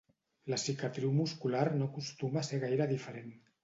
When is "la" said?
0.53-0.57